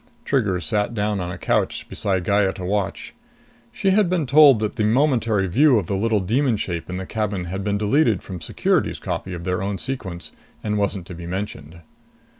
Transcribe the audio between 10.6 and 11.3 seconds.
and wasn't to be